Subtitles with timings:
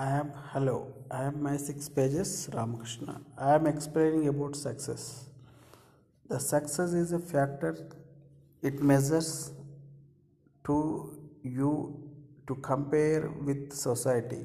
[0.00, 0.94] I am hello.
[1.10, 3.20] I am my six pages Ramakrishna.
[3.36, 5.28] I am explaining about success.
[6.28, 7.72] The success is a factor.
[8.62, 9.50] It measures
[10.66, 10.76] to
[11.42, 11.72] you
[12.46, 14.44] to compare with society.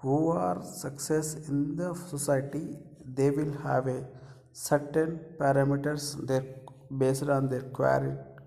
[0.00, 2.76] Who are success in the society?
[3.02, 4.04] They will have a
[4.52, 6.04] certain parameters.
[6.26, 6.44] Their
[6.98, 7.62] based on their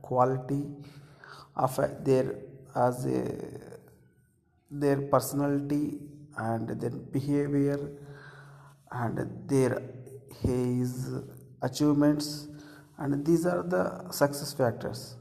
[0.04, 0.64] quality
[1.56, 2.36] of their
[2.76, 3.80] as a
[4.70, 6.00] their personality
[6.48, 7.80] and their behavior
[8.92, 9.18] and
[9.48, 9.82] their
[10.42, 10.94] his
[11.62, 12.48] achievements.
[12.98, 15.16] And these are the success factors.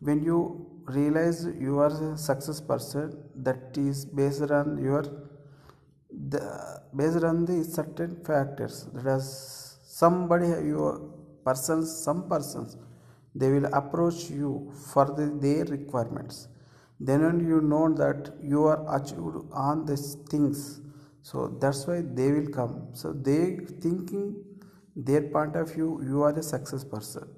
[0.00, 0.38] When you
[0.86, 5.04] realize you are a success person that is based on your
[6.30, 6.42] the
[6.96, 8.86] based on the certain factors.
[8.94, 10.92] That is somebody your
[11.44, 12.76] persons some persons
[13.34, 16.48] they will approach you for the, their requirements
[17.00, 20.80] then only you know that you are achieved on these things.
[21.22, 22.88] So that's why they will come.
[22.92, 24.44] So they thinking
[24.96, 27.28] their point of view you are a success person.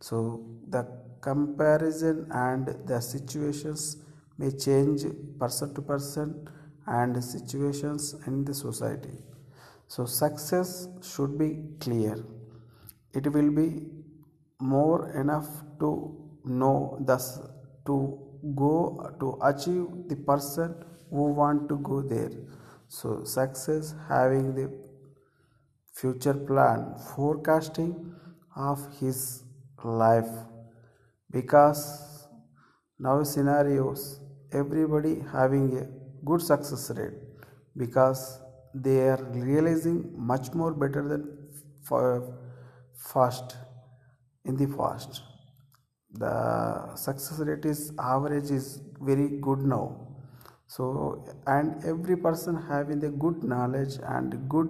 [0.00, 0.86] So the
[1.20, 3.96] comparison and the situations
[4.38, 5.04] may change
[5.38, 6.48] person to person
[6.86, 9.18] and situations in the society.
[9.88, 12.24] So success should be clear.
[13.12, 13.88] It will be
[14.60, 15.48] more enough
[15.80, 17.40] to know thus
[17.86, 20.74] to go to achieve the person
[21.10, 22.30] who want to go there.
[22.88, 24.70] So success having the
[25.94, 28.14] future plan forecasting
[28.56, 29.44] of his
[29.84, 30.30] life.
[31.30, 32.26] Because
[32.98, 34.20] now scenarios
[34.52, 35.86] everybody having a
[36.24, 37.14] good success rate.
[37.76, 38.40] Because
[38.74, 41.22] they are realizing much more better than
[41.82, 42.22] fa-
[42.94, 43.56] fast
[44.44, 45.22] in the past
[46.12, 49.96] the success rate is average is very good now.
[50.66, 54.68] So and every person having the good knowledge and good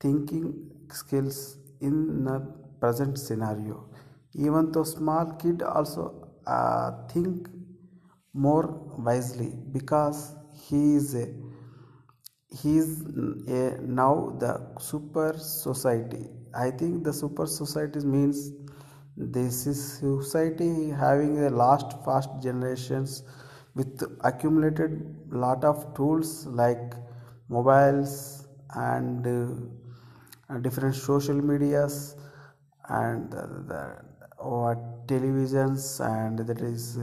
[0.00, 2.40] thinking skills in the
[2.80, 3.88] present scenario.
[4.34, 7.48] Even though small kid also uh, think
[8.32, 8.66] more
[8.98, 11.28] wisely because he is a
[12.50, 13.02] he is
[13.48, 16.26] a, now the super society.
[16.54, 18.50] I think the super society means
[19.16, 23.22] this is society having a last fast generations
[23.74, 24.92] with accumulated
[25.30, 26.94] lot of tools like
[27.48, 32.16] mobiles and uh, different social medias
[32.88, 33.96] and the
[34.38, 36.98] or televisions and that is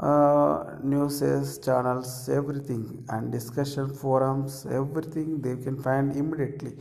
[0.00, 1.20] uh, news
[1.64, 6.72] channels everything and discussion forums everything they can find immediately.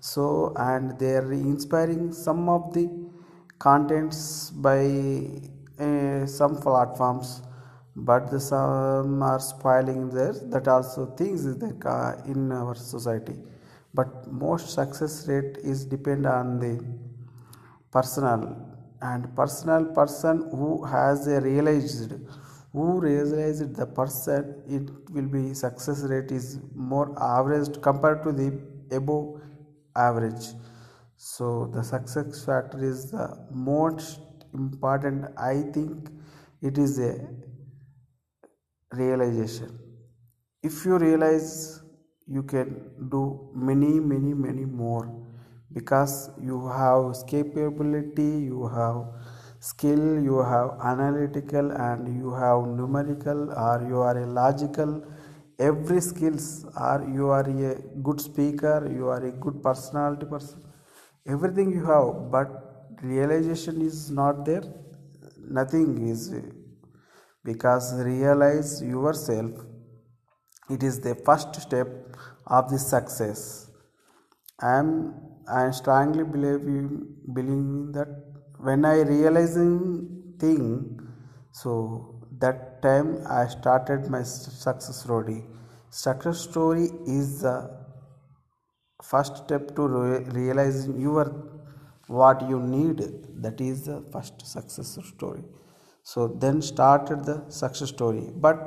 [0.00, 2.90] So and they are inspiring some of the
[3.66, 4.80] contents by
[5.78, 7.42] uh, some platforms
[7.94, 10.32] but the some are spoiling there.
[10.32, 13.36] That also things in our society.
[13.94, 16.84] But most success rate is depend on the
[17.90, 18.56] personal.
[19.02, 22.14] And personal person who has realized
[22.72, 28.48] who realized the person it will be success rate is more average compared to the
[28.96, 29.42] above
[29.94, 30.46] average
[31.30, 34.20] so the success factor is the most
[34.60, 36.10] important i think
[36.70, 37.12] it is a
[38.92, 39.78] realization.
[40.62, 41.80] If you realize
[42.26, 45.06] you can do many many many more
[45.72, 48.98] because you have capability you have
[49.60, 55.02] skill you have analytical and you have numerical or you are a logical
[55.58, 57.74] every skills or you are a
[58.08, 60.71] good speaker you are a good personality person
[61.26, 62.50] everything you have but
[63.02, 64.62] realization is not there.
[65.38, 66.32] Nothing is
[67.44, 69.50] because realize yourself
[70.70, 71.88] it is the first step
[72.46, 73.68] of the success.
[74.60, 74.90] I am
[75.48, 76.86] i strongly believe in
[77.38, 78.10] believing that.
[78.66, 79.72] When i realizing
[80.38, 81.00] thing
[81.50, 81.72] so
[82.38, 85.44] that time i started my success story.
[85.90, 87.56] Success story is the
[89.10, 91.26] first step to re- realizing your
[92.06, 92.98] what you need
[93.42, 95.42] that is the first success story.
[96.02, 98.30] So then started the success story.
[98.34, 98.58] But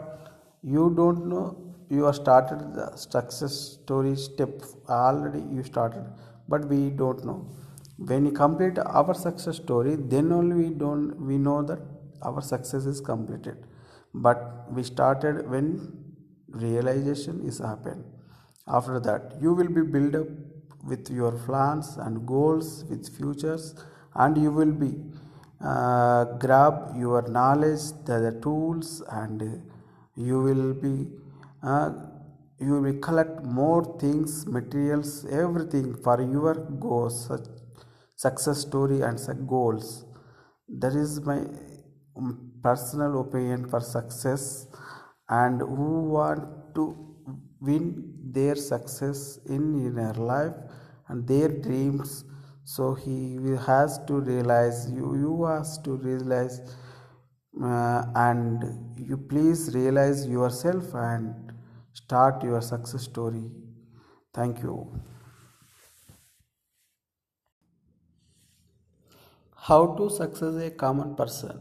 [0.64, 1.46] you don't know
[1.90, 6.06] you have started the success story step already you started.
[6.48, 7.48] But we don't know.
[7.98, 11.80] When we complete our success story then only we don't we know that
[12.22, 13.58] our success is completed.
[14.14, 15.68] But we started when
[16.48, 18.04] realization is happened
[18.68, 20.28] after that you will be built up
[20.84, 23.76] with your plans and goals with futures
[24.16, 24.92] and you will be
[25.62, 29.42] uh, grab your knowledge the, the tools and
[30.16, 31.08] you will be
[31.64, 31.92] uh,
[32.60, 36.56] you will collect more things materials everything for your
[36.88, 37.30] goals
[38.16, 40.06] success story and goals.
[40.70, 41.40] That is my
[42.18, 44.68] um, personal opinion for success
[45.30, 47.05] and who want to
[47.66, 50.54] win their success in, in their life
[51.08, 52.24] and their dreams.
[52.64, 56.62] So he has to realize you you has to realize
[57.62, 58.64] uh, and
[58.98, 61.54] you please realize yourself and
[61.94, 63.52] start your success story.
[64.34, 64.76] Thank you.
[69.56, 71.60] How to success a common person?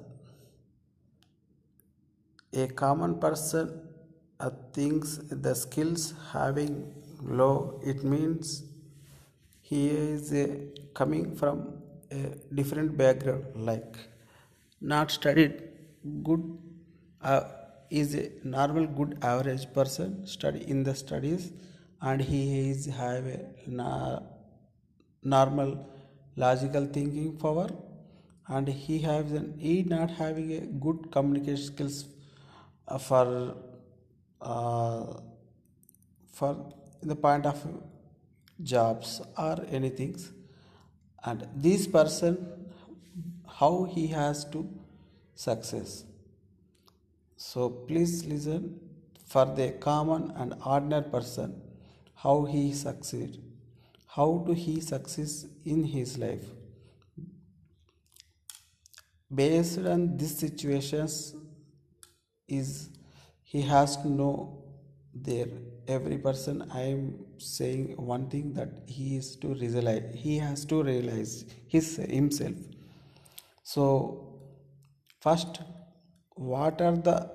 [2.52, 3.93] A common person
[4.40, 6.72] uh, thinks the skills having
[7.40, 8.64] low it means
[9.62, 10.46] he is uh,
[10.94, 11.58] coming from
[12.12, 12.22] a
[12.58, 13.96] different background like
[14.80, 15.54] not studied
[16.28, 16.42] good
[17.22, 17.42] uh,
[17.90, 21.52] is a normal good average person study in the studies
[22.02, 24.20] and he is have a na-
[25.22, 25.70] normal
[26.36, 27.68] logical thinking power
[28.48, 31.98] and he has an he not having a good communication skills
[32.88, 33.24] uh, for
[34.44, 35.20] uh,
[36.32, 37.58] for the point of
[38.62, 40.16] jobs or anything
[41.24, 42.36] and this person
[43.58, 44.68] how he has to
[45.34, 46.04] success.
[47.36, 48.80] So please listen
[49.26, 51.60] for the common and ordinary person
[52.14, 53.40] how he succeed
[54.16, 56.44] how do he succeed in his life
[59.34, 61.34] based on these situations
[62.46, 62.90] is
[63.54, 64.34] he has to know
[65.28, 65.48] there.
[65.94, 67.02] Every person i am
[67.46, 71.32] saying one thing that he is to realize he has to realize
[71.74, 72.56] his himself.
[73.62, 74.20] So
[75.20, 75.60] First,
[76.36, 77.30] what are the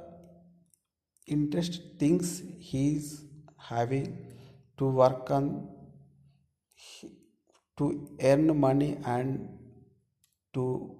[1.28, 3.24] interest things he is
[3.58, 4.08] having
[4.78, 5.68] to work on?
[7.78, 7.86] To
[8.22, 9.58] earn money and
[10.54, 10.96] to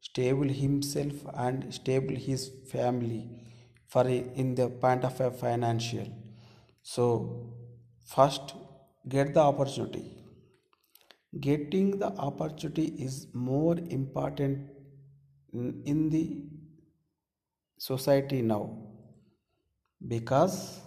[0.00, 3.20] stable himself and stable his family
[3.86, 6.06] for in the point of a financial.
[6.82, 7.54] So
[8.06, 8.54] first
[9.08, 10.12] get the opportunity.
[11.40, 14.70] Getting the opportunity is more important
[15.52, 16.44] in the
[17.78, 18.78] society now.
[20.06, 20.80] Because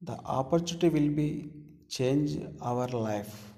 [0.00, 1.50] the opportunity will be
[1.88, 3.52] change our life.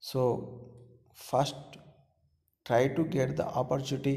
[0.00, 0.63] So
[1.30, 1.56] first
[2.64, 4.16] try to get the opportunity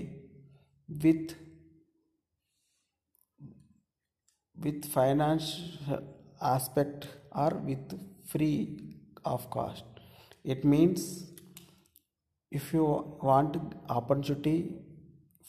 [1.03, 1.35] with
[4.63, 5.47] with finance
[6.41, 8.79] aspect or with free
[9.25, 9.83] of cost.
[10.43, 11.25] It means
[12.51, 12.83] if you
[13.29, 13.57] want
[13.89, 14.75] opportunity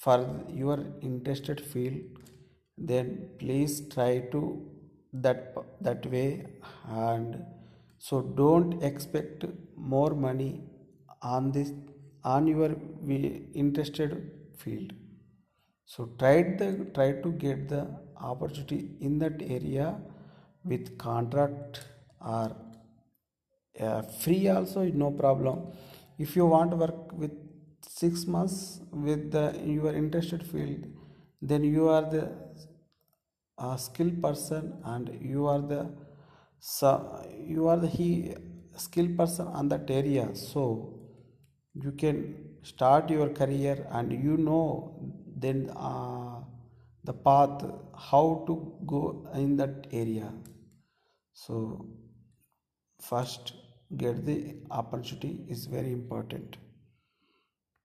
[0.05, 0.19] for
[0.63, 0.79] your
[1.09, 2.01] interested field
[2.91, 3.07] then
[3.39, 4.43] please try to
[5.13, 6.47] that that way.
[6.87, 7.45] And
[7.99, 9.45] so don't expect
[9.77, 10.53] more money
[11.23, 11.73] on this
[12.25, 12.75] on your
[13.55, 14.93] interested field.
[15.85, 17.87] So try the try to get the
[18.21, 19.97] opportunity in that area
[20.65, 21.85] with contract
[22.21, 22.55] or
[23.81, 25.69] uh, free also no problem.
[26.19, 27.33] If you want to work with
[27.87, 30.85] six months with the your interested field
[31.41, 32.31] then you are the
[33.57, 35.89] uh, skilled person and you are the
[36.59, 38.35] so you are the he
[38.77, 40.35] skilled person on that area.
[40.35, 40.98] So
[41.85, 44.95] you can start your career and you know
[45.37, 46.41] then uh,
[47.05, 47.65] the path
[47.97, 50.33] how to go in that area.
[51.33, 51.87] So
[53.01, 53.53] first
[53.97, 56.57] get the opportunity is very important